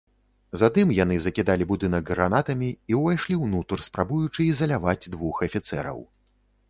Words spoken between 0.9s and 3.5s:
яны закідалі будынак гранатамі і ўвайшлі